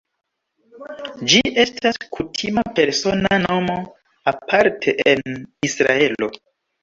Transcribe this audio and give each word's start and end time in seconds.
Ĝi 1.33 1.41
estas 1.63 1.99
kutima 2.15 2.63
persona 2.79 3.37
nomo 3.43 3.77
aparte 4.33 4.95
en 5.13 5.25
Israelo. 5.69 6.31